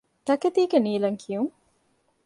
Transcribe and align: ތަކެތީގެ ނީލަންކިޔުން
ތަކެތީގެ 0.27 0.77
ނީލަންކިޔުން 0.85 1.51